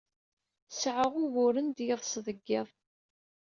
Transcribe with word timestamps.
Seɛɛuɣ 0.79 1.15
uguren 1.25 1.67
d 1.75 1.79
yiḍes 1.85 2.13
deg 2.25 2.37
yiḍ. 2.47 2.67